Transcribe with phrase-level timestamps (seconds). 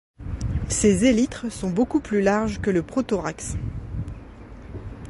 [0.67, 3.53] Ses élytres sont beaucoup plus larges que le prothorax.